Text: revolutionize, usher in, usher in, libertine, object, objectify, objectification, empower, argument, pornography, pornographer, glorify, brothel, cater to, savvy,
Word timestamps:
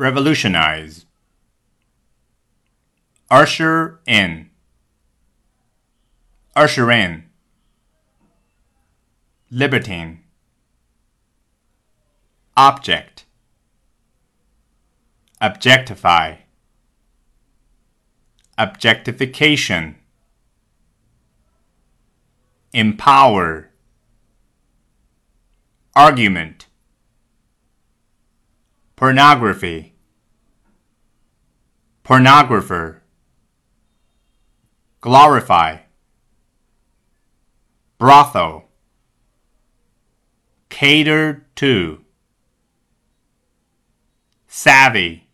revolutionize, 0.00 1.04
usher 3.30 4.00
in, 4.06 4.48
usher 6.56 6.90
in, 6.90 7.24
libertine, 9.50 10.20
object, 12.56 13.26
objectify, 15.38 16.36
objectification, 18.56 19.96
empower, 22.72 23.68
argument, 25.94 26.68
pornography, 28.96 29.89
pornographer, 32.10 32.96
glorify, 35.00 35.76
brothel, 37.98 38.64
cater 40.70 41.46
to, 41.54 42.00
savvy, 44.48 45.28